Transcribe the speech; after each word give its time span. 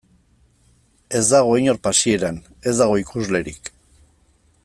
Ez 1.19 1.21
dago 1.33 1.51
inor 1.65 1.79
pasieran, 1.89 2.41
ez 2.71 2.75
dago 2.81 2.99
ikuslerik. 3.05 3.71